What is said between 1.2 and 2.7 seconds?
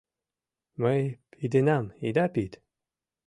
пидынам, ида пид.